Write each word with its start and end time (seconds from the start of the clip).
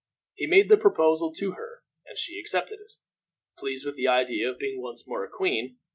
He 0.33 0.47
made 0.47 0.67
the 0.67 0.77
proposal 0.77 1.31
to 1.33 1.51
her, 1.51 1.83
and 2.07 2.17
she 2.17 2.39
accepted 2.39 2.79
it, 2.79 2.93
pleased 3.55 3.85
with 3.85 3.97
the 3.97 4.07
idea 4.07 4.49
of 4.49 4.57
being 4.57 4.81
once 4.81 5.07
more 5.07 5.23
a 5.23 5.29
queen. 5.29 5.77